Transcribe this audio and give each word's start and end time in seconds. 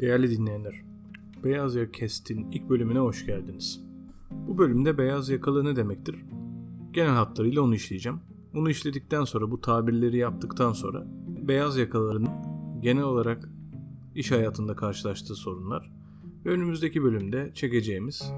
Değerli 0.00 0.30
dinleyenler, 0.30 0.74
Beyaz 1.44 1.74
Yaka 1.74 1.92
Kest'in 1.92 2.50
ilk 2.50 2.70
bölümüne 2.70 2.98
hoş 2.98 3.26
geldiniz. 3.26 3.80
Bu 4.30 4.58
bölümde 4.58 4.98
beyaz 4.98 5.28
yakalı 5.28 5.64
ne 5.64 5.76
demektir? 5.76 6.24
Genel 6.92 7.10
hatlarıyla 7.10 7.62
onu 7.62 7.74
işleyeceğim. 7.74 8.20
Bunu 8.54 8.70
işledikten 8.70 9.24
sonra, 9.24 9.50
bu 9.50 9.60
tabirleri 9.60 10.16
yaptıktan 10.16 10.72
sonra 10.72 11.06
beyaz 11.48 11.76
yakaların 11.76 12.28
genel 12.82 13.02
olarak 13.02 13.48
iş 14.14 14.30
hayatında 14.30 14.76
karşılaştığı 14.76 15.34
sorunlar 15.34 15.92
ve 16.44 16.50
önümüzdeki 16.50 17.02
bölümde 17.02 17.50
çekeceğimiz 17.54 18.32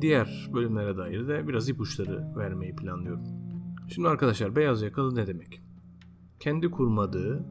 diğer 0.00 0.50
bölümlere 0.54 0.96
dair 0.96 1.28
de 1.28 1.48
biraz 1.48 1.68
ipuçları 1.68 2.32
vermeyi 2.36 2.76
planlıyorum. 2.76 3.22
Şimdi 3.88 4.08
arkadaşlar 4.08 4.56
beyaz 4.56 4.82
yakalı 4.82 5.14
ne 5.14 5.26
demek? 5.26 5.62
Kendi 6.40 6.70
kurmadığı, 6.70 7.44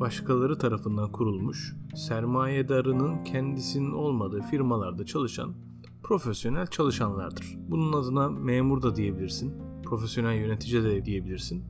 başkaları 0.00 0.58
tarafından 0.58 1.12
kurulmuş, 1.12 1.76
sermayedarının 1.94 3.24
kendisinin 3.24 3.92
olmadığı 3.92 4.42
firmalarda 4.42 5.04
çalışan 5.06 5.54
profesyonel 6.02 6.66
çalışanlardır. 6.66 7.58
Bunun 7.68 7.92
adına 7.92 8.28
memur 8.28 8.82
da 8.82 8.96
diyebilirsin, 8.96 9.54
profesyonel 9.84 10.36
yönetici 10.36 10.84
de 10.84 11.04
diyebilirsin. 11.04 11.64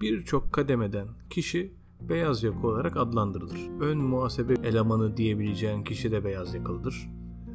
Birçok 0.00 0.52
kademeden 0.52 1.08
kişi 1.30 1.74
beyaz 2.00 2.42
yaka 2.42 2.66
olarak 2.66 2.96
adlandırılır. 2.96 3.58
Ön 3.80 3.98
muhasebe 3.98 4.54
elemanı 4.64 5.16
diyebileceğin 5.16 5.84
kişi 5.84 6.12
de 6.12 6.24
beyaz 6.24 6.54
yakalıdır. 6.54 7.10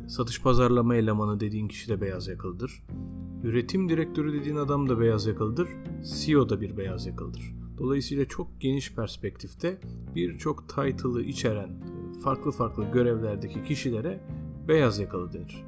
Satış 0.08 0.42
pazarlama 0.42 0.96
elemanı 0.96 1.40
dediğin 1.40 1.68
kişi 1.68 1.90
de 1.90 2.02
beyaz 2.02 2.28
yakalıdır. 2.28 2.84
Üretim 3.44 3.90
direktörü 3.90 4.34
dediğin 4.34 4.56
adam 4.56 4.90
da 4.90 5.00
beyaz 5.00 5.26
yakalıdır. 5.26 5.70
CEO 6.16 6.50
da 6.50 6.62
bir 6.62 6.78
beyaz 6.78 7.06
yakalıdır. 7.06 7.65
Dolayısıyla 7.78 8.26
çok 8.26 8.62
geniş 8.62 8.94
perspektifte 8.94 9.78
birçok 10.16 10.70
title'ı 10.70 11.22
içeren 11.22 11.70
farklı 12.24 12.52
farklı 12.52 12.92
görevlerdeki 12.92 13.64
kişilere 13.64 14.20
beyaz 14.68 15.00
yakalı 15.00 15.34
denir. 15.34 15.64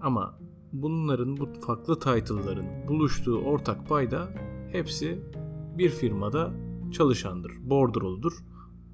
Ama 0.00 0.38
bunların 0.72 1.36
bu 1.36 1.48
farklı 1.60 1.98
title'ların 1.98 2.88
buluştuğu 2.88 3.38
ortak 3.38 3.88
payda 3.88 4.28
hepsi 4.72 5.18
bir 5.78 5.88
firmada 5.88 6.52
çalışandır, 6.92 7.52
bordroludur. 7.62 8.32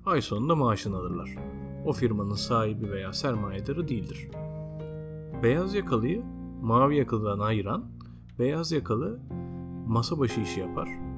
Ay 0.06 0.22
sonunda 0.22 0.56
maaşını 0.56 0.97
alırlar. 0.97 1.36
O 1.86 1.92
firmanın 1.92 2.34
sahibi 2.34 2.91
veya 2.91 3.12
sermayedarı 3.12 3.89
değildir. 3.89 4.28
Beyaz 5.42 5.74
yakalıyı 5.74 6.22
mavi 6.62 6.97
yakalıdan 6.97 7.39
ayıran 7.39 7.84
beyaz 8.39 8.72
yakalı 8.72 9.20
masa 9.86 10.19
başı 10.19 10.41
işi 10.41 10.61
yapar 10.61 11.11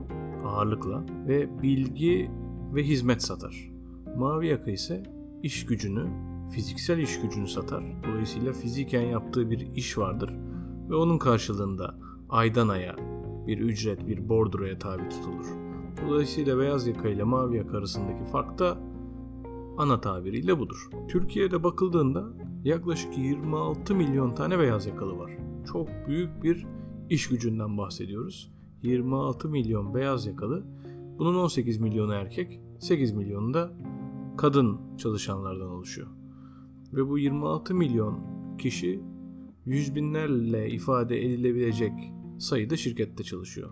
ağırlıkla 0.55 1.05
ve 1.29 1.63
bilgi 1.63 2.31
ve 2.75 2.83
hizmet 2.83 3.23
satar. 3.23 3.71
Mavi 4.17 4.47
yaka 4.47 4.71
ise 4.71 5.03
iş 5.43 5.67
gücünü, 5.67 6.07
fiziksel 6.51 6.99
iş 6.99 7.21
gücünü 7.21 7.49
satar. 7.49 7.85
Dolayısıyla 8.09 8.53
fiziken 8.53 9.03
yaptığı 9.03 9.51
bir 9.51 9.75
iş 9.75 9.99
vardır 9.99 10.31
ve 10.91 10.95
onun 10.95 11.19
karşılığında 11.19 11.95
aydan 12.29 12.69
aya 12.69 12.97
bir 13.47 13.59
ücret, 13.59 14.09
bir 14.09 14.29
bordroya 14.29 14.79
tabi 14.79 15.09
tutulur. 15.09 15.47
Dolayısıyla 16.09 16.59
beyaz 16.59 16.87
yaka 16.87 17.09
ile 17.09 17.25
mavi 17.25 17.57
yaka 17.57 17.79
arasındaki 17.79 18.25
fark 18.25 18.59
da 18.59 18.79
ana 19.79 20.01
tabiriyle 20.01 20.59
budur. 20.59 20.91
Türkiye'de 21.09 21.63
bakıldığında 21.63 22.25
yaklaşık 22.65 23.19
26 23.19 23.95
milyon 23.95 24.35
tane 24.35 24.59
beyaz 24.59 24.87
yakalı 24.87 25.19
var. 25.19 25.31
Çok 25.73 25.89
büyük 26.09 26.43
bir 26.43 26.67
iş 27.11 27.29
gücünden 27.29 27.79
bahsediyoruz. 27.79 28.54
26 28.85 29.49
milyon 29.49 29.95
beyaz 29.95 30.27
yakalı. 30.27 30.65
Bunun 31.19 31.35
18 31.35 31.79
milyonu 31.79 32.15
erkek, 32.15 32.61
8 32.79 33.13
milyonu 33.13 33.55
da 33.55 33.73
kadın 34.37 34.97
çalışanlardan 34.97 35.69
oluşuyor. 35.69 36.09
Ve 36.93 37.09
bu 37.09 37.19
26 37.19 37.75
milyon 37.75 38.19
kişi 38.59 39.01
yüz 39.65 39.95
binlerle 39.95 40.71
ifade 40.71 41.25
edilebilecek 41.25 41.93
sayıda 42.39 42.77
şirkette 42.77 43.25
çalışıyor. 43.25 43.71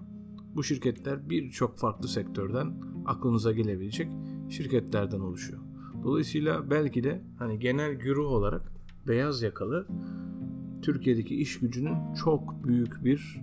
Bu 0.55 0.65
şirketler 0.65 1.31
birçok 1.31 1.79
farklı 1.79 2.09
sektörden 2.09 2.83
aklınıza 3.07 3.53
gelebilecek 3.53 4.11
şirketlerden 4.49 5.21
oluşuyor. 5.21 5.61
Dolayısıyla 6.05 6.71
belki 6.71 7.05
de 7.05 7.23
hani 7.39 7.59
genel 7.59 7.93
güruh 7.93 8.27
olarak 8.27 8.73
beyaz 9.09 9.43
yakalı 9.43 9.87
Türkiye'deki 10.83 11.37
iş 11.37 11.59
gücünün 11.59 12.15
çok 12.15 12.65
büyük 12.65 13.05
bir 13.05 13.41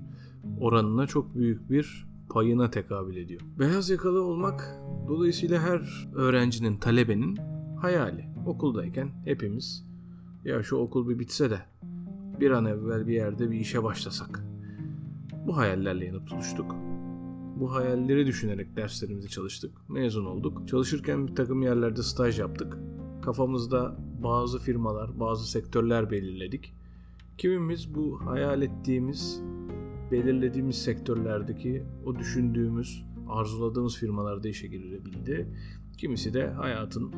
oranına 0.60 1.08
çok 1.08 1.36
büyük 1.36 1.70
bir 1.70 2.08
payına 2.30 2.70
tekabül 2.72 3.16
ediyor. 3.16 3.42
Beyaz 3.60 3.90
yakalı 3.90 4.24
olmak 4.24 4.82
dolayısıyla 5.08 5.62
her 5.62 6.10
öğrencinin, 6.16 6.78
talebenin 6.78 7.38
hayali. 7.82 8.26
Okuldayken 8.46 9.10
hepimiz 9.26 9.86
ya 10.46 10.64
şu 10.64 10.76
okul 10.76 11.10
bir 11.10 11.20
bitse 11.20 11.50
de 11.50 11.60
bir 12.40 12.52
an 12.52 12.66
evvel 12.66 13.08
bir 13.08 13.14
yerde 13.14 13.52
bir 13.52 13.60
işe 13.60 13.84
başlasak. 13.84 14.44
Bu 15.48 15.58
hayallerle 15.58 16.06
yanıp 16.06 16.28
tutuştuk. 16.28 16.76
Bu 17.60 17.74
hayalleri 17.74 18.28
düşünerek 18.28 18.76
derslerimizi 18.76 19.30
çalıştık. 19.30 19.72
Mezun 19.90 20.26
olduk. 20.26 20.68
Çalışırken 20.68 21.28
bir 21.28 21.36
takım 21.36 21.62
yerlerde 21.62 22.04
staj 22.04 22.40
yaptık. 22.40 22.78
Kafamızda 23.22 23.96
bazı 24.24 24.60
firmalar, 24.60 25.20
bazı 25.20 25.52
sektörler 25.52 26.12
belirledik. 26.12 26.74
Kimimiz 27.38 27.96
bu 27.96 28.20
hayal 28.26 28.62
ettiğimiz, 28.62 29.42
belirlediğimiz 30.12 30.82
sektörlerdeki 30.82 31.84
o 32.06 32.20
düşündüğümüz, 32.20 33.06
arzuladığımız 33.30 33.98
firmalarda 33.98 34.48
işe 34.48 34.68
girebildi. 34.68 35.48
Kimisi 35.98 36.34
de 36.34 36.48
hayatın 36.50 37.12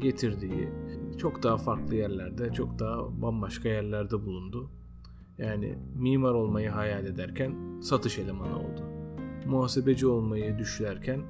getirdiği 0.00 0.68
çok 1.18 1.42
daha 1.42 1.56
farklı 1.56 1.94
yerlerde, 1.94 2.52
çok 2.52 2.78
daha 2.78 3.22
bambaşka 3.22 3.68
yerlerde 3.68 4.26
bulundu. 4.26 4.70
Yani 5.38 5.78
mimar 5.94 6.34
olmayı 6.34 6.70
hayal 6.70 7.06
ederken 7.06 7.80
satış 7.80 8.18
elemanı 8.18 8.58
oldu. 8.58 8.82
Muhasebeci 9.46 10.06
olmayı 10.06 10.58
düşlerken 10.58 11.20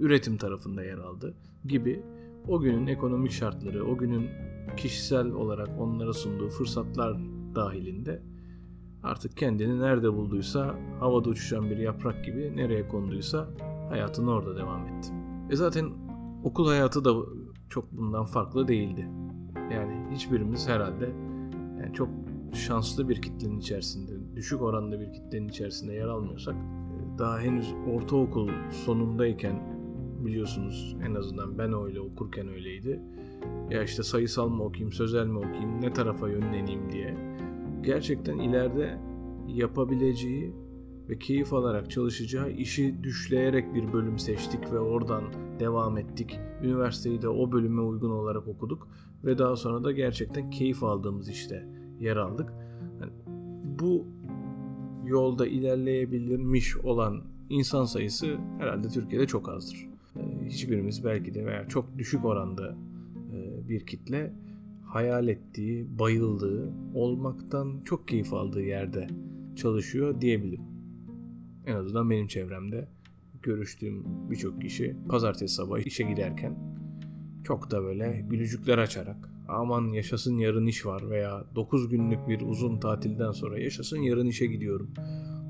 üretim 0.00 0.36
tarafında 0.36 0.84
yer 0.84 0.98
aldı 0.98 1.34
gibi 1.64 2.02
o 2.48 2.60
günün 2.60 2.86
ekonomik 2.86 3.32
şartları, 3.32 3.84
o 3.84 3.98
günün 3.98 4.28
kişisel 4.76 5.26
olarak 5.26 5.68
onlara 5.80 6.12
sunduğu 6.12 6.48
fırsatlar 6.48 7.18
dahilinde 7.54 8.22
artık 9.02 9.36
kendini 9.36 9.80
nerede 9.80 10.12
bulduysa 10.12 10.74
havada 11.00 11.28
uçuşan 11.28 11.70
bir 11.70 11.76
yaprak 11.76 12.24
gibi 12.24 12.56
nereye 12.56 12.88
konduysa 12.88 13.48
hayatını 13.88 14.30
orada 14.30 14.56
devam 14.56 14.86
etti. 14.86 15.12
E 15.50 15.56
zaten 15.56 15.90
okul 16.44 16.68
hayatı 16.68 17.04
da 17.04 17.14
çok 17.68 17.92
bundan 17.92 18.24
farklı 18.24 18.68
değildi. 18.68 19.08
Yani 19.72 20.06
hiçbirimiz 20.10 20.68
herhalde 20.68 21.10
yani 21.80 21.94
çok 21.94 22.08
şanslı 22.54 23.08
bir 23.08 23.22
kitlenin 23.22 23.58
içerisinde, 23.58 24.36
düşük 24.36 24.62
oranda 24.62 25.00
bir 25.00 25.12
kitlenin 25.12 25.48
içerisinde 25.48 25.92
yer 25.92 26.08
almıyorsak 26.08 26.54
e, 26.54 27.18
daha 27.18 27.40
henüz 27.40 27.74
ortaokul 27.94 28.50
sonundayken 28.70 29.78
biliyorsunuz 30.24 30.96
en 31.06 31.14
azından 31.14 31.58
ben 31.58 31.72
öyle 31.84 32.00
okurken 32.00 32.48
öyleydi. 32.48 33.00
Ya 33.70 33.82
işte 33.82 34.02
sayısal 34.02 34.48
mı 34.48 34.64
okuyayım, 34.64 34.92
sözel 34.92 35.26
mi 35.26 35.38
okuyayım, 35.38 35.80
ne 35.80 35.92
tarafa 35.92 36.28
yönleneyim 36.28 36.92
diye. 36.92 37.37
Gerçekten 37.82 38.38
ileride 38.38 38.98
yapabileceği 39.46 40.54
ve 41.08 41.18
keyif 41.18 41.52
alarak 41.52 41.90
çalışacağı 41.90 42.50
işi 42.50 43.02
düşleyerek 43.02 43.74
bir 43.74 43.92
bölüm 43.92 44.18
seçtik 44.18 44.72
ve 44.72 44.78
oradan 44.78 45.24
devam 45.60 45.98
ettik. 45.98 46.38
Üniversiteyi 46.62 47.22
de 47.22 47.28
o 47.28 47.52
bölüme 47.52 47.80
uygun 47.80 48.10
olarak 48.10 48.48
okuduk 48.48 48.88
ve 49.24 49.38
daha 49.38 49.56
sonra 49.56 49.84
da 49.84 49.92
gerçekten 49.92 50.50
keyif 50.50 50.82
aldığımız 50.82 51.28
işte 51.28 51.68
yer 52.00 52.16
aldık. 52.16 52.52
Yani 53.00 53.12
bu 53.80 54.06
yolda 55.04 55.46
ilerleyebilmiş 55.46 56.76
olan 56.76 57.22
insan 57.50 57.84
sayısı 57.84 58.36
herhalde 58.58 58.88
Türkiye'de 58.88 59.26
çok 59.26 59.48
azdır. 59.48 59.88
Ee, 60.16 60.46
hiçbirimiz 60.46 61.04
belki 61.04 61.34
de 61.34 61.46
veya 61.46 61.68
çok 61.68 61.98
düşük 61.98 62.24
oranda 62.24 62.76
e, 63.32 63.68
bir 63.68 63.86
kitle 63.86 64.32
hayal 64.88 65.28
ettiği, 65.28 65.98
bayıldığı, 65.98 66.72
olmaktan 66.94 67.80
çok 67.84 68.08
keyif 68.08 68.32
aldığı 68.32 68.62
yerde 68.62 69.06
çalışıyor 69.56 70.20
diyebilirim. 70.20 70.64
En 71.66 71.74
azından 71.74 72.10
benim 72.10 72.26
çevremde 72.26 72.88
görüştüğüm 73.42 74.04
birçok 74.30 74.62
kişi 74.62 74.96
pazartesi 75.08 75.54
sabahı 75.54 75.80
işe 75.80 76.04
giderken 76.04 76.58
çok 77.44 77.70
da 77.70 77.82
böyle 77.82 78.26
gülücükler 78.30 78.78
açarak 78.78 79.30
aman 79.48 79.88
yaşasın 79.88 80.38
yarın 80.38 80.66
iş 80.66 80.86
var 80.86 81.10
veya 81.10 81.44
9 81.54 81.88
günlük 81.88 82.28
bir 82.28 82.40
uzun 82.40 82.80
tatilden 82.80 83.32
sonra 83.32 83.58
yaşasın 83.58 83.98
yarın 83.98 84.26
işe 84.26 84.46
gidiyorum 84.46 84.90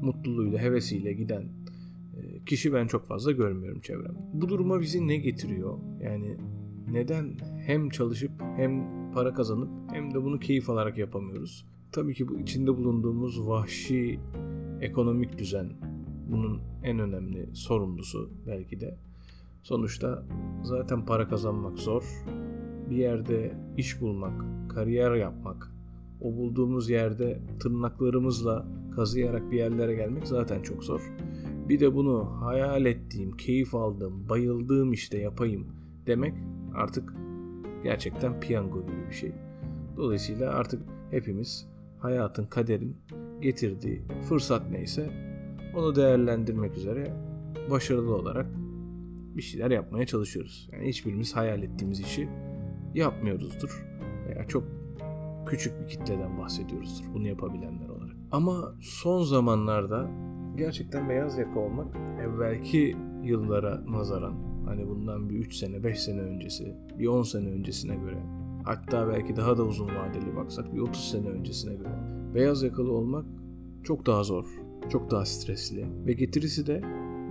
mutluluğuyla 0.03 0.59
hevesiyle 0.59 1.13
giden 1.13 1.43
e, 2.17 2.45
kişi 2.45 2.73
ben 2.73 2.87
çok 2.87 3.07
fazla 3.07 3.33
görmüyorum 3.33 3.81
çevremde. 3.81 4.19
Bu 4.33 4.49
duruma 4.49 4.81
bizi 4.81 5.09
ne 5.09 5.17
getiriyor? 5.17 5.79
Yani 6.01 6.37
neden 6.91 7.37
hem 7.67 7.91
çalışıp 7.91 8.31
hem 8.57 8.98
para 9.15 9.35
kazanıp 9.35 9.69
hem 9.93 10.15
de 10.15 10.25
bunu 10.25 10.39
keyif 10.39 10.71
alarak 10.71 10.99
yapamıyoruz? 10.99 11.67
Tabii 11.93 12.15
ki 12.15 12.29
bu 12.29 12.39
içinde 12.39 12.77
bulunduğumuz 12.77 13.49
vahşi 13.49 14.21
ekonomik 14.81 15.39
düzen 15.39 15.73
bunun 16.31 16.61
en 16.83 16.99
önemli 16.99 17.57
sorumlusu 17.57 18.31
belki 18.47 18.81
de. 18.81 18.99
Sonuçta 19.63 20.25
zaten 20.63 21.07
para 21.07 21.29
kazanmak 21.29 21.79
zor. 21.79 22.25
bir 22.91 22.97
yerde 22.97 23.55
iş 23.77 24.01
bulmak, 24.01 24.45
kariyer 24.71 25.15
yapmak, 25.15 25.73
o 26.21 26.37
bulduğumuz 26.37 26.91
yerde 26.91 27.43
tırnaklarımızla 27.61 28.67
kazıyarak 28.97 29.51
bir 29.51 29.57
yerlere 29.57 29.95
gelmek 29.95 30.27
zaten 30.27 30.63
çok 30.63 30.85
zor. 30.85 31.13
Bir 31.69 31.81
de 31.81 31.95
bunu 31.95 32.43
hayal 32.43 32.87
ettiğim, 32.87 33.37
keyif 33.37 33.75
aldığım, 33.75 34.29
bayıldığım 34.29 34.93
işte 34.93 35.19
yapayım 35.19 35.67
demek 36.07 36.35
artık 36.75 37.15
gerçekten 37.83 38.41
piyango 38.41 38.87
gibi 38.87 39.09
bir 39.09 39.15
şey. 39.15 39.33
Dolayısıyla 39.97 40.53
artık 40.53 40.83
hepimiz 41.11 41.69
hayatın, 41.99 42.47
kaderin 42.47 42.97
getirdiği 43.41 44.03
fırsat 44.29 44.71
neyse 44.71 45.11
onu 45.77 45.97
değerlendirmek 45.97 46.77
üzere 46.77 47.15
başarılı 47.71 48.15
olarak 48.15 48.47
bir 49.37 49.43
şeyler 49.43 49.71
yapmaya 49.71 50.07
çalışıyoruz. 50.07 50.69
Yani 50.73 50.89
hiçbirimiz 50.89 51.37
hayal 51.37 51.63
ettiğimiz 51.63 52.01
işi 52.01 52.29
yapmıyoruzdur 52.95 53.87
veya 54.29 54.49
çok 54.49 54.65
küçük 55.47 55.81
bir 55.81 55.89
kitleden 55.89 56.39
bahsediyoruzdur 56.39 57.15
bunu 57.15 57.29
yapabilenler 57.29 57.89
olarak. 57.89 58.17
Ama 58.33 58.75
son 58.81 59.23
zamanlarda 59.23 60.11
gerçekten 60.57 61.09
beyaz 61.09 61.39
yaka 61.39 61.61
olmak 61.61 61.97
evvelki 62.21 62.97
yıllara 63.23 63.93
nazaran 63.93 64.48
hani 64.69 64.89
bundan 64.89 65.31
bir 65.31 65.39
3 65.39 65.55
sene 65.55 65.85
5 65.85 66.01
sene 66.01 66.21
öncesi 66.21 66.77
bir 66.99 67.07
10 67.07 67.23
sene 67.23 67.49
öncesine 67.49 67.97
göre 67.97 68.23
hatta 68.65 69.09
belki 69.09 69.37
daha 69.37 69.59
da 69.59 69.63
uzun 69.63 69.87
vadeli 69.87 70.37
baksak 70.37 70.75
bir 70.75 70.81
30 70.81 71.11
sene 71.11 71.29
öncesine 71.29 71.75
göre 71.75 72.19
beyaz 72.35 72.63
yakalı 72.63 72.93
olmak 72.93 73.27
çok 73.85 74.07
daha 74.07 74.25
zor, 74.25 74.45
çok 74.89 75.11
daha 75.11 75.25
stresli 75.25 75.87
ve 76.07 76.13
getirisi 76.13 76.67
de 76.67 76.83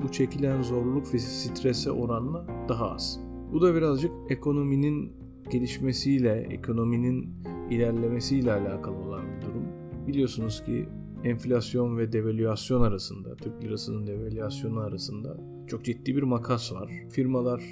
bu 0.04 0.12
çekilen 0.12 0.62
zorluk 0.62 1.14
ve 1.14 1.20
strese 1.20 1.92
oranla 1.92 2.48
daha 2.70 2.92
az. 2.92 3.20
Bu 3.54 3.62
da 3.62 3.76
birazcık 3.76 4.12
ekonominin 4.30 5.14
gelişmesiyle, 5.52 6.48
ekonominin 6.50 7.34
ilerlemesiyle 7.70 8.54
alakalı 8.54 8.96
olan 8.96 9.26
bir 9.26 9.46
durum. 9.46 9.64
Biliyorsunuz 10.08 10.64
ki 10.66 10.90
enflasyon 11.24 11.98
ve 11.98 12.12
devalüasyon 12.12 12.82
arasında, 12.82 13.36
Türk 13.36 13.64
lirasının 13.64 14.08
devalüasyonu 14.08 14.80
arasında 14.80 15.38
çok 15.68 15.86
ciddi 15.86 16.16
bir 16.16 16.24
makas 16.24 16.74
var. 16.74 16.92
Firmalar 17.12 17.64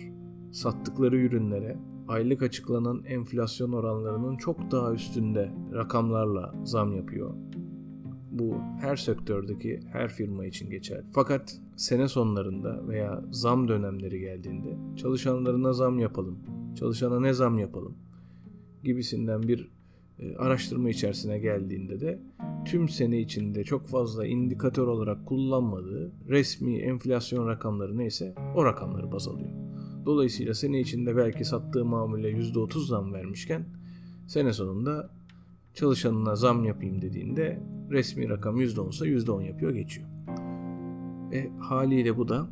sattıkları 0.52 1.18
ürünlere 1.18 1.80
aylık 2.08 2.44
açıklanan 2.44 3.04
enflasyon 3.04 3.72
oranlarının 3.72 4.38
çok 4.38 4.72
daha 4.72 4.94
üstünde 4.94 5.52
rakamlarla 5.74 6.54
zam 6.64 6.94
yapıyor. 6.94 7.34
Bu 8.32 8.58
her 8.82 8.96
sektördeki 8.96 9.80
her 9.92 10.10
firma 10.10 10.46
için 10.46 10.70
geçer. 10.70 11.04
Fakat 11.14 11.62
sene 11.76 12.08
sonlarında 12.08 12.88
veya 12.88 13.24
zam 13.32 13.68
dönemleri 13.68 14.20
geldiğinde 14.20 14.78
çalışanlarına 14.96 15.74
zam 15.74 16.00
yapalım, 16.00 16.40
çalışana 16.76 17.20
ne 17.20 17.34
zam 17.34 17.60
yapalım 17.60 17.98
gibisinden 18.86 19.44
bir 19.44 19.72
araştırma 20.38 20.90
içerisine 20.90 21.40
geldiğinde 21.40 22.00
de 22.00 22.20
tüm 22.66 22.90
sene 22.90 23.20
içinde 23.20 23.64
çok 23.64 23.88
fazla 23.88 24.26
indikatör 24.28 24.88
olarak 24.88 25.26
kullanmadığı 25.26 26.12
resmi 26.30 26.78
enflasyon 26.78 27.48
rakamları 27.48 27.98
neyse 27.98 28.36
o 28.56 28.66
rakamları 28.66 29.12
baz 29.12 29.28
alıyor. 29.28 29.50
Dolayısıyla 30.06 30.54
sene 30.54 30.80
içinde 30.80 31.16
belki 31.16 31.46
sattığı 31.46 31.86
mamule 31.86 32.32
%30 32.32 32.88
zam 32.88 33.14
vermişken 33.14 33.66
sene 34.28 34.54
sonunda 34.54 35.10
çalışanına 35.74 36.36
zam 36.36 36.66
yapayım 36.66 37.02
dediğinde 37.02 37.60
resmi 37.92 38.30
rakam 38.30 38.62
%10 38.62 38.90
ise 38.90 39.06
%10 39.06 39.44
yapıyor 39.44 39.72
geçiyor. 39.72 40.08
E, 41.34 41.50
haliyle 41.60 42.18
bu 42.18 42.28
da 42.28 42.50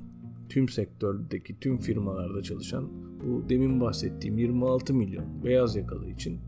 tüm 0.49 0.69
sektördeki 0.69 1.59
tüm 1.59 1.77
firmalarda 1.77 2.43
çalışan 2.43 2.89
bu 3.25 3.49
demin 3.49 3.81
bahsettiğim 3.81 4.37
26 4.37 4.93
milyon 4.93 5.43
beyaz 5.43 5.75
yakalı 5.75 6.09
için 6.09 6.39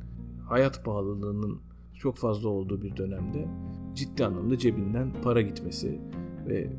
hayat 0.45 0.85
pahalılığının 0.85 1.61
çok 1.99 2.17
fazla 2.17 2.49
olduğu 2.49 2.81
bir 2.81 2.97
dönemde 2.97 3.47
ciddi 3.93 4.25
anlamda 4.25 4.57
cebinden 4.57 5.21
para 5.21 5.41
gitmesi 5.41 5.99
ve 6.47 6.73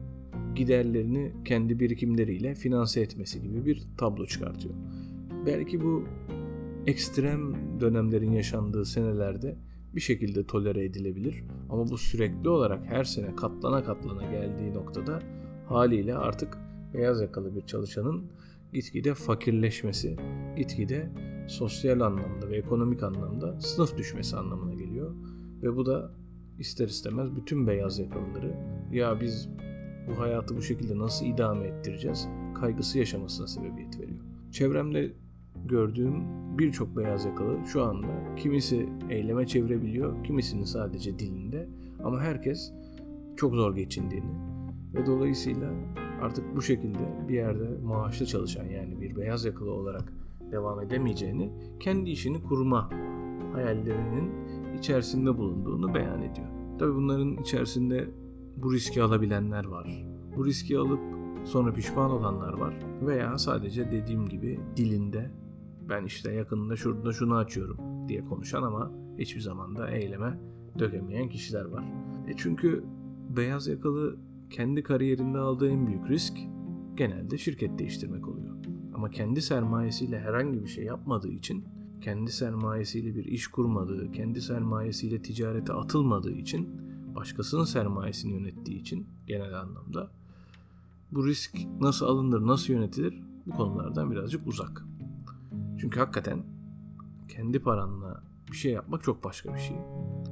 giderlerini 0.54 1.32
kendi 1.44 1.80
birikimleriyle 1.80 2.54
finanse 2.54 3.00
etmesi 3.00 3.42
gibi 3.42 3.66
bir 3.66 3.82
tablo 3.98 4.26
çıkartıyor. 4.26 4.74
Belki 5.46 5.80
bu 5.80 6.04
ekstrem 6.86 7.54
dönemlerin 7.80 8.32
yaşandığı 8.32 8.84
senelerde 8.84 9.56
bir 9.94 10.00
şekilde 10.00 10.46
tolere 10.46 10.84
edilebilir 10.84 11.44
ama 11.70 11.88
bu 11.88 11.98
sürekli 11.98 12.48
olarak 12.48 12.84
her 12.84 13.04
sene 13.04 13.36
katlana 13.36 13.84
katlana 13.84 14.22
geldiği 14.30 14.74
noktada 14.74 15.22
haliyle 15.68 16.14
artık 16.14 16.58
beyaz 16.94 17.20
yakalı 17.20 17.56
bir 17.56 17.66
çalışanın 17.66 18.24
gitgide 18.72 19.14
fakirleşmesi, 19.14 20.16
gitgide 20.56 21.10
sosyal 21.46 22.00
anlamda 22.00 22.48
ve 22.48 22.56
ekonomik 22.56 23.02
anlamda 23.02 23.60
sınıf 23.60 23.96
düşmesi 23.96 24.36
anlamına 24.36 24.74
geliyor. 24.74 25.14
Ve 25.62 25.76
bu 25.76 25.86
da 25.86 26.10
ister 26.58 26.88
istemez 26.88 27.36
bütün 27.36 27.66
beyaz 27.66 27.98
yakalıları 27.98 28.54
ya 28.92 29.20
biz 29.20 29.48
bu 30.08 30.20
hayatı 30.20 30.56
bu 30.56 30.62
şekilde 30.62 30.98
nasıl 30.98 31.26
idame 31.26 31.66
ettireceğiz 31.66 32.28
kaygısı 32.54 32.98
yaşamasına 32.98 33.46
sebebiyet 33.46 34.00
veriyor. 34.00 34.20
Çevremde 34.50 35.12
gördüğüm 35.64 36.14
birçok 36.58 36.96
beyaz 36.96 37.24
yakalı 37.24 37.58
şu 37.66 37.82
anda 37.82 38.34
kimisi 38.36 38.88
eyleme 39.10 39.46
çevirebiliyor, 39.46 40.24
kimisinin 40.24 40.64
sadece 40.64 41.18
dilinde 41.18 41.68
ama 42.04 42.20
herkes 42.20 42.72
çok 43.36 43.54
zor 43.54 43.74
geçindiğini 43.74 44.30
ve 44.94 45.06
dolayısıyla 45.06 45.70
artık 46.22 46.56
bu 46.56 46.62
şekilde 46.62 47.28
bir 47.28 47.34
yerde 47.34 47.68
maaşlı 47.84 48.26
çalışan 48.26 48.64
yani 48.64 49.00
bir 49.00 49.16
beyaz 49.16 49.44
yakalı 49.44 49.70
olarak 49.70 50.12
devam 50.50 50.80
edemeyeceğini, 50.80 51.52
kendi 51.80 52.10
işini 52.10 52.42
kurma 52.42 52.90
hayallerinin 53.52 54.30
içerisinde 54.78 55.38
bulunduğunu 55.38 55.94
beyan 55.94 56.22
ediyor. 56.22 56.46
Tabi 56.78 56.94
bunların 56.94 57.36
içerisinde 57.36 58.10
bu 58.56 58.72
riski 58.72 59.02
alabilenler 59.02 59.64
var. 59.64 60.04
Bu 60.36 60.46
riski 60.46 60.78
alıp 60.78 61.00
sonra 61.44 61.72
pişman 61.72 62.10
olanlar 62.10 62.52
var. 62.52 62.74
Veya 63.06 63.38
sadece 63.38 63.90
dediğim 63.90 64.28
gibi 64.28 64.60
dilinde 64.76 65.30
ben 65.88 66.04
işte 66.04 66.32
yakında 66.32 66.76
şurada 66.76 67.12
şunu 67.12 67.34
açıyorum 67.34 68.08
diye 68.08 68.24
konuşan 68.24 68.62
ama 68.62 68.92
hiçbir 69.18 69.40
zaman 69.40 69.76
da 69.76 69.90
eyleme 69.90 70.38
dökemeyen 70.78 71.28
kişiler 71.28 71.64
var. 71.64 71.84
E 72.28 72.32
çünkü 72.36 72.84
beyaz 73.36 73.66
yakalı 73.66 74.16
kendi 74.50 74.82
kariyerinde 74.82 75.38
aldığı 75.38 75.68
en 75.68 75.86
büyük 75.86 76.10
risk 76.10 76.38
genelde 76.94 77.38
şirket 77.38 77.78
değiştirmek 77.78 78.28
oluyor. 78.28 78.35
Ama 78.96 79.10
kendi 79.10 79.42
sermayesiyle 79.42 80.20
herhangi 80.20 80.62
bir 80.62 80.68
şey 80.68 80.84
yapmadığı 80.84 81.28
için, 81.28 81.64
kendi 82.00 82.32
sermayesiyle 82.32 83.14
bir 83.14 83.24
iş 83.24 83.46
kurmadığı, 83.46 84.12
kendi 84.12 84.42
sermayesiyle 84.42 85.22
ticarete 85.22 85.72
atılmadığı 85.72 86.32
için, 86.32 86.68
başkasının 87.14 87.64
sermayesini 87.64 88.32
yönettiği 88.32 88.80
için 88.80 89.06
genel 89.26 89.60
anlamda 89.60 90.10
bu 91.12 91.26
risk 91.26 91.56
nasıl 91.80 92.06
alınır, 92.06 92.46
nasıl 92.46 92.72
yönetilir 92.72 93.22
bu 93.46 93.56
konulardan 93.56 94.10
birazcık 94.10 94.46
uzak. 94.46 94.84
Çünkü 95.80 96.00
hakikaten 96.00 96.42
kendi 97.28 97.58
paranla 97.58 98.22
bir 98.52 98.56
şey 98.56 98.72
yapmak 98.72 99.02
çok 99.02 99.24
başka 99.24 99.54
bir 99.54 99.60
şey. 99.60 99.76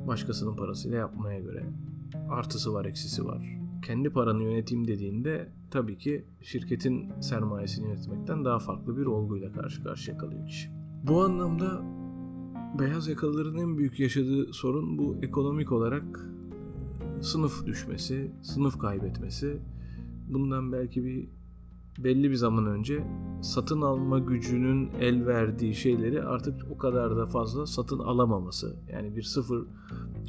Başkasının 0.07 0.57
parasıyla 0.57 0.99
yapmaya 0.99 1.41
göre 1.41 1.67
artısı 2.31 2.75
var, 2.75 2.85
eksisi 2.85 3.25
var 3.25 3.64
kendi 3.85 4.11
paranı 4.11 4.43
yöneteyim 4.43 4.89
dediğinde 4.89 5.53
tabii 5.71 5.99
ki 5.99 6.25
şirketin 6.43 7.21
sermayesini 7.21 7.87
yönetmekten 7.87 8.45
daha 8.45 8.59
farklı 8.59 8.97
bir 8.97 9.07
olguyla 9.07 9.53
karşı 9.53 9.83
karşıya 9.83 10.19
kalıyor 10.19 10.47
kişi. 10.47 10.71
Bu 11.03 11.23
anlamda 11.23 11.83
beyaz 12.79 13.09
yakalıların 13.09 13.57
en 13.57 13.79
büyük 13.79 14.01
yaşadığı 14.01 14.53
sorun 14.53 14.99
bu 14.99 15.17
ekonomik 15.23 15.73
olarak 15.73 16.31
e, 17.19 17.23
sınıf 17.23 17.67
düşmesi, 17.67 18.33
sınıf 18.43 18.79
kaybetmesi. 18.79 19.59
Bundan 20.29 20.73
belki 20.73 21.05
bir 21.05 21.29
belli 21.99 22.31
bir 22.31 22.35
zaman 22.35 22.67
önce 22.67 23.05
satın 23.43 23.81
alma 23.81 24.19
gücünün 24.19 24.91
el 25.01 25.27
verdiği 25.27 25.75
şeyleri 25.75 26.23
artık 26.23 26.55
o 26.71 26.79
kadar 26.79 27.17
da 27.17 27.27
fazla 27.27 27.67
satın 27.67 27.99
alamaması. 27.99 28.77
Yani 28.93 29.17
bir 29.17 29.23
sıfır 29.23 29.67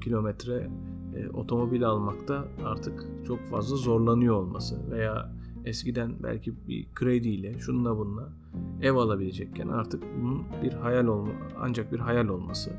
kilometre 0.04 0.70
e, 1.16 1.30
otomobil 1.30 1.88
almakta 1.88 2.48
artık 2.66 3.04
çok 3.28 3.40
fazla 3.40 3.76
zorlanıyor 3.76 4.36
olması 4.36 4.92
veya 4.92 5.36
eskiden 5.66 6.24
belki 6.24 6.68
bir 6.68 6.88
krediyle 6.96 7.60
şununla 7.60 7.98
bununla 7.98 8.34
ev 8.82 8.96
alabilecekken 8.96 9.68
artık 9.68 10.04
bunun 10.22 10.44
bir 10.64 10.74
hayal 10.74 11.08
olma, 11.08 11.32
ancak 11.60 11.92
bir 11.92 12.00
hayal 12.00 12.28
olması. 12.28 12.72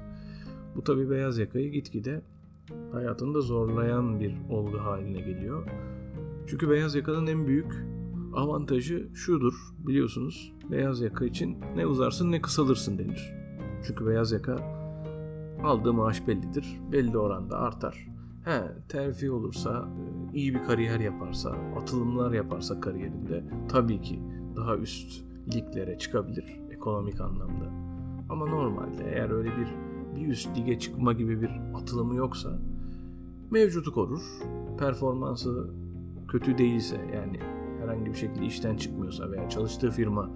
Bu 0.77 0.85
tabi 0.85 1.11
beyaz 1.11 1.39
yakayı 1.39 1.73
gitgide 1.73 2.23
hayatında 2.93 3.41
zorlayan 3.41 4.21
bir 4.21 4.35
olgu 4.51 4.79
haline 4.79 5.21
geliyor. 5.21 5.69
Çünkü 6.47 6.71
beyaz 6.71 6.95
yakanın 6.95 7.27
en 7.27 7.47
büyük 7.47 7.87
avantajı 8.35 9.09
şudur 9.15 9.55
biliyorsunuz. 9.79 10.53
Beyaz 10.71 11.01
yaka 11.01 11.25
için 11.25 11.59
ne 11.77 11.87
uzarsın 11.87 12.33
ne 12.33 12.43
kısalırsın 12.43 12.99
denir. 12.99 13.33
Çünkü 13.87 14.07
beyaz 14.07 14.33
yaka 14.33 14.57
aldığı 15.65 15.93
maaş 15.93 16.27
bellidir. 16.29 16.81
Belli 16.93 17.19
oranda 17.19 17.59
artar. 17.59 18.16
He, 18.47 18.63
terfi 18.89 19.31
olursa, 19.31 19.89
e, 20.33 20.37
iyi 20.37 20.55
bir 20.55 20.63
kariyer 20.63 21.01
yaparsa, 21.01 21.51
atılımlar 21.51 22.33
yaparsa 22.33 22.81
kariyerinde 22.81 23.45
tabii 23.69 24.01
ki 24.01 24.21
daha 24.57 24.77
üst 24.77 25.25
liglere 25.55 25.99
çıkabilir 25.99 26.61
ekonomik 26.71 27.21
anlamda. 27.21 27.65
Ama 28.29 28.47
normalde 28.47 29.05
eğer 29.05 29.31
öyle 29.31 29.51
bir 29.57 29.69
bir 30.17 30.29
üst 30.29 30.57
lige 30.57 30.79
çıkma 30.79 31.13
gibi 31.13 31.43
bir 31.43 31.51
atılımı 31.75 32.15
yoksa 32.15 32.59
mevcutu 33.51 33.93
korur. 33.93 34.23
Performansı 34.79 35.71
kötü 36.29 36.59
değilse 36.59 36.97
yani 37.15 37.41
herhangi 37.81 38.07
bir 38.07 38.15
şekilde 38.15 38.47
işten 38.47 38.77
çıkmıyorsa 38.77 39.31
veya 39.31 39.49
çalıştığı 39.49 39.91
firma 39.91 40.31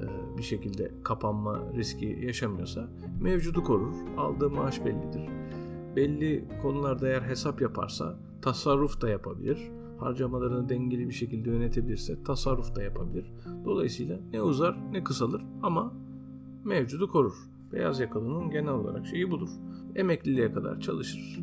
e, 0.00 0.38
bir 0.38 0.42
şekilde 0.42 0.90
kapanma 1.04 1.62
riski 1.76 2.18
yaşamıyorsa 2.22 2.88
mevcudu 3.20 3.64
korur. 3.64 3.94
Aldığı 4.16 4.50
maaş 4.50 4.84
bellidir. 4.84 5.28
Belli 5.96 6.44
konularda 6.62 7.08
eğer 7.08 7.22
hesap 7.22 7.60
yaparsa 7.60 8.18
tasarruf 8.42 9.00
da 9.00 9.08
yapabilir. 9.08 9.58
Harcamalarını 9.98 10.68
dengeli 10.68 11.08
bir 11.08 11.14
şekilde 11.14 11.50
yönetebilirse 11.50 12.22
tasarruf 12.22 12.76
da 12.76 12.82
yapabilir. 12.82 13.32
Dolayısıyla 13.64 14.20
ne 14.32 14.42
uzar 14.42 14.92
ne 14.92 15.04
kısalır 15.04 15.44
ama 15.62 15.92
mevcudu 16.64 17.08
korur. 17.10 17.34
Beyaz 17.72 18.00
yakalının 18.00 18.50
genel 18.50 18.72
olarak 18.72 19.06
şeyi 19.06 19.30
budur. 19.30 19.48
Emekliliğe 19.94 20.52
kadar 20.52 20.80
çalışır. 20.80 21.40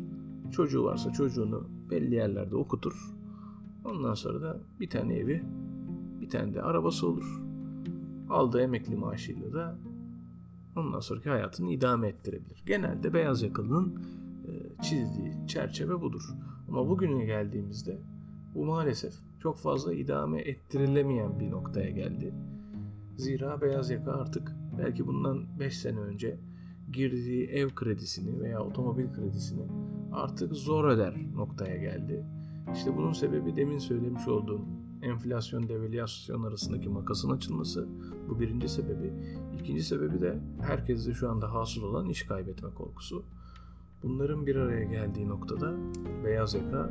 Çocuğu 0.52 0.84
varsa 0.84 1.12
çocuğunu 1.12 1.68
belli 1.90 2.14
yerlerde 2.14 2.56
okutur. 2.56 3.14
Ondan 3.84 4.14
sonra 4.14 4.42
da 4.42 4.60
bir 4.80 4.90
tane 4.90 5.14
evi, 5.14 5.44
bir 6.20 6.28
tane 6.30 6.54
de 6.54 6.62
arabası 6.62 7.08
olur. 7.08 7.40
Aldığı 8.30 8.60
emekli 8.60 8.96
maaşıyla 8.96 9.52
da 9.52 9.78
ondan 10.76 11.00
sonraki 11.00 11.30
hayatını 11.30 11.72
idame 11.72 12.08
ettirebilir. 12.08 12.62
Genelde 12.66 13.14
beyaz 13.14 13.42
yakalının 13.42 13.98
çizdiği 14.84 15.46
çerçeve 15.46 16.00
budur. 16.00 16.34
Ama 16.68 16.88
bugüne 16.88 17.24
geldiğimizde 17.24 18.00
bu 18.54 18.64
maalesef 18.64 19.14
çok 19.38 19.58
fazla 19.58 19.94
idame 19.94 20.40
ettirilemeyen 20.40 21.40
bir 21.40 21.50
noktaya 21.50 21.90
geldi. 21.90 22.34
Zira 23.16 23.60
beyaz 23.60 23.90
yaka 23.90 24.12
artık 24.12 24.52
belki 24.78 25.06
bundan 25.06 25.58
5 25.58 25.78
sene 25.78 25.98
önce 25.98 26.38
girdiği 26.92 27.46
ev 27.46 27.70
kredisini 27.70 28.40
veya 28.40 28.60
otomobil 28.60 29.12
kredisini 29.12 29.62
artık 30.12 30.52
zor 30.52 30.84
öder 30.84 31.14
noktaya 31.34 31.76
geldi. 31.76 32.24
İşte 32.74 32.96
bunun 32.96 33.12
sebebi 33.12 33.56
demin 33.56 33.78
söylemiş 33.78 34.28
olduğum 34.28 34.64
enflasyon 35.02 35.68
devalüasyon 35.68 36.42
arasındaki 36.42 36.88
makasın 36.88 37.30
açılması. 37.30 37.88
Bu 38.28 38.40
birinci 38.40 38.68
sebebi. 38.68 39.12
İkinci 39.60 39.82
sebebi 39.82 40.20
de 40.20 40.38
herkeste 40.60 41.12
şu 41.12 41.30
anda 41.30 41.54
hasıl 41.54 41.82
olan 41.82 42.08
iş 42.08 42.22
kaybetme 42.22 42.70
korkusu. 42.70 43.24
Bunların 44.04 44.46
bir 44.46 44.56
araya 44.56 44.84
geldiği 44.84 45.28
noktada 45.28 45.74
beyaz 46.24 46.54
yaka 46.54 46.90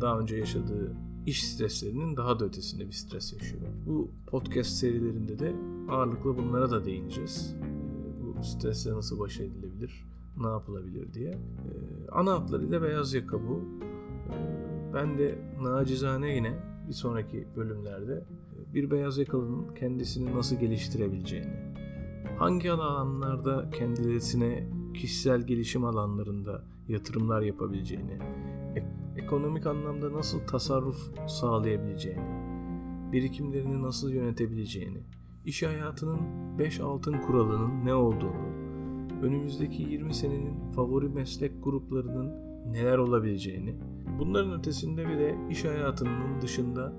daha 0.00 0.18
önce 0.18 0.36
yaşadığı 0.36 0.96
iş 1.26 1.48
streslerinin 1.48 2.16
daha 2.16 2.40
da 2.40 2.44
ötesinde 2.44 2.86
bir 2.86 2.92
stres 2.92 3.32
yaşıyor. 3.32 3.62
Bu 3.86 4.10
podcast 4.26 4.70
serilerinde 4.70 5.38
de 5.38 5.56
ağırlıklı 5.90 6.38
bunlara 6.38 6.70
da 6.70 6.84
değineceğiz. 6.84 7.56
Bu 8.38 8.44
stresle 8.44 8.92
nasıl 8.92 9.20
baş 9.20 9.40
edilebilir, 9.40 10.08
ne 10.40 10.46
yapılabilir 10.46 11.12
diye. 11.12 11.38
Ana 12.12 12.32
hatlarıyla 12.32 12.82
beyaz 12.82 13.14
yaka 13.14 13.42
bu. 13.42 13.64
Ben 14.94 15.18
de 15.18 15.38
nacizane 15.60 16.34
yine 16.34 16.58
bir 16.88 16.92
sonraki 16.92 17.48
bölümlerde 17.56 18.24
bir 18.74 18.90
beyaz 18.90 19.18
yakalının 19.18 19.74
kendisini 19.74 20.36
nasıl 20.36 20.56
geliştirebileceğini, 20.56 21.74
hangi 22.38 22.72
alanlarda 22.72 23.70
kendisine 23.70 24.68
kişisel 24.94 25.46
gelişim 25.46 25.84
alanlarında 25.84 26.64
yatırımlar 26.88 27.42
yapabileceğini, 27.42 28.18
ekonomik 29.16 29.66
anlamda 29.66 30.12
nasıl 30.12 30.40
tasarruf 30.40 31.28
sağlayabileceğini, 31.28 32.44
birikimlerini 33.12 33.82
nasıl 33.82 34.10
yönetebileceğini, 34.10 35.02
iş 35.44 35.62
hayatının 35.62 36.20
5 36.58 36.80
altın 36.80 37.12
kuralının 37.12 37.84
ne 37.84 37.94
olduğunu, 37.94 38.46
önümüzdeki 39.22 39.82
20 39.82 40.14
senenin 40.14 40.72
favori 40.72 41.08
meslek 41.08 41.64
gruplarının 41.64 42.32
neler 42.72 42.98
olabileceğini, 42.98 43.74
bunların 44.18 44.58
ötesinde 44.58 45.08
bir 45.08 45.18
de 45.18 45.36
iş 45.50 45.64
hayatının 45.64 46.40
dışında 46.40 46.92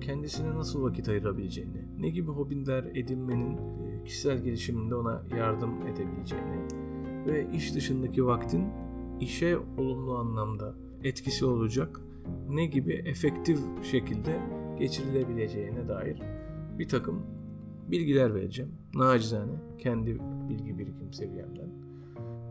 kendisine 0.00 0.54
nasıl 0.54 0.82
vakit 0.82 1.08
ayırabileceğini, 1.08 1.88
ne 1.98 2.10
gibi 2.10 2.30
hobiler 2.30 2.84
edinmenin 2.84 3.56
e, 3.56 4.04
kişisel 4.04 4.42
gelişiminde 4.42 4.94
ona 4.94 5.22
yardım 5.36 5.86
edebileceğini 5.86 6.85
ve 7.26 7.48
iş 7.52 7.74
dışındaki 7.74 8.26
vaktin 8.26 8.64
işe 9.20 9.58
olumlu 9.78 10.16
anlamda 10.18 10.74
etkisi 11.04 11.44
olacak 11.44 12.00
ne 12.48 12.66
gibi 12.66 12.92
efektif 12.92 13.58
şekilde 13.82 14.40
geçirilebileceğine 14.78 15.88
dair 15.88 16.22
bir 16.78 16.88
takım 16.88 17.22
bilgiler 17.90 18.34
vereceğim. 18.34 18.72
Nacizane 18.94 19.52
kendi 19.78 20.18
bilgi 20.48 20.78
birikim 20.78 21.12
seviyemden. 21.12 21.70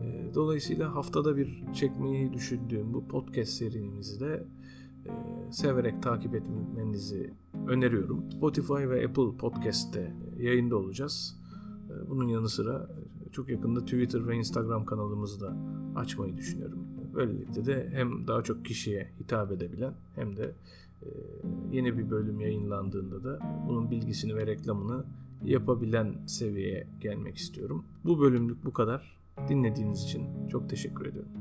Ee, 0.02 0.32
dolayısıyla 0.36 0.96
haftada 0.96 1.38
bir 1.38 1.64
çekmeyi 1.74 2.34
düşündüğüm 2.34 2.94
bu 2.94 3.08
podcast 3.08 3.52
serimizi 3.52 4.20
de 4.20 4.46
e, 5.06 5.12
severek 5.52 6.04
takip 6.04 6.36
etmenizi 6.36 7.34
öneriyorum. 7.68 8.32
Spotify 8.32 8.74
ve 8.74 9.06
Apple 9.06 9.38
Podcast'te 9.38 10.14
yayında 10.38 10.78
olacağız. 10.78 11.42
Ee, 11.90 12.10
bunun 12.10 12.28
yanı 12.28 12.50
sıra 12.50 12.90
çok 13.36 13.50
yakında 13.50 13.86
Twitter 13.86 14.28
ve 14.28 14.36
Instagram 14.36 14.86
kanalımızı 14.86 15.42
da 15.42 15.58
açmayı 15.96 16.38
düşünüyorum. 16.38 16.80
Böylelikle 17.16 17.66
de 17.66 17.90
hem 17.94 18.28
daha 18.28 18.44
çok 18.44 18.66
kişiye 18.66 19.12
hitap 19.20 19.52
edebilen 19.52 19.94
hem 20.16 20.38
de 20.38 20.52
e, 21.04 21.08
yeni 21.72 21.98
bir 21.98 22.10
bölüm 22.10 22.40
yayınlandığında 22.40 23.24
da 23.24 23.40
bunun 23.68 23.92
bilgisini 23.92 24.36
ve 24.36 24.48
reklamını 24.48 25.06
yapabilen 25.44 26.16
seviyeye 26.26 26.88
gelmek 27.02 27.38
istiyorum. 27.38 27.86
Bu 28.06 28.20
bölümlük 28.20 28.66
bu 28.66 28.74
kadar. 28.74 29.16
Dinlediğiniz 29.50 30.04
için 30.04 30.48
çok 30.48 30.70
teşekkür 30.70 31.06
ediyorum. 31.06 31.32